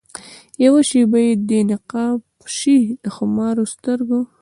[0.63, 2.19] یوه شېبه چي دي نقاب
[2.57, 4.19] سي د خمارو سترګو